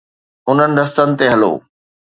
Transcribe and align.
انهن 0.49 0.71
رستن 0.79 1.09
تي 1.17 1.25
هلو. 1.33 1.53